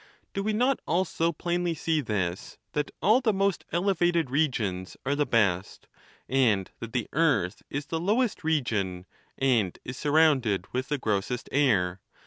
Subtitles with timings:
[0.33, 5.27] Do we not also plainly see this, that all the most elevated regions are the
[5.27, 5.85] best,
[6.27, 9.05] and that the earth is the lowest region,
[9.37, 12.01] and is surrounded with the grossest air